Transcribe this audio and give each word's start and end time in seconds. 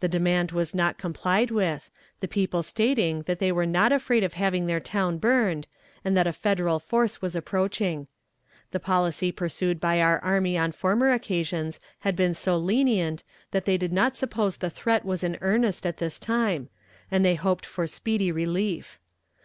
The 0.00 0.08
demand 0.08 0.50
was 0.50 0.74
not 0.74 0.98
complied 0.98 1.52
with, 1.52 1.90
the 2.18 2.26
people 2.26 2.60
stating 2.64 3.22
that 3.28 3.38
they 3.38 3.52
were 3.52 3.66
not 3.66 3.92
afraid 3.92 4.24
of 4.24 4.32
having 4.34 4.66
their 4.66 4.80
town 4.80 5.18
burned, 5.18 5.68
and 6.04 6.16
that 6.16 6.26
a 6.26 6.32
Federal 6.32 6.80
force 6.80 7.22
was 7.22 7.36
approaching. 7.36 8.08
The 8.72 8.80
policy 8.80 9.30
pursued 9.30 9.78
by 9.80 10.00
our 10.00 10.18
army 10.24 10.58
on 10.58 10.72
former 10.72 11.12
occasions 11.12 11.78
had 12.00 12.16
been 12.16 12.34
so 12.34 12.56
lenient 12.56 13.22
that 13.52 13.64
they 13.64 13.76
did 13.78 13.92
not 13.92 14.16
suppose 14.16 14.56
the 14.56 14.70
threat 14.70 15.04
was 15.04 15.22
in 15.22 15.38
earnest 15.40 15.86
at 15.86 15.98
this 15.98 16.18
time, 16.18 16.68
and 17.08 17.24
they 17.24 17.36
hoped 17.36 17.64
for 17.64 17.86
speedy 17.86 18.32
relief. 18.32 18.98